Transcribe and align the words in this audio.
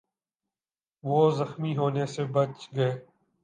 وہ 1.03 1.19
زخمی 1.31 1.75
ہونے 1.77 2.05
سے 2.05 2.23
بچ 2.33 2.67
گئے 2.75 2.91